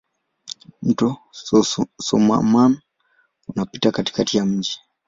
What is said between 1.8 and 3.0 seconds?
Soummam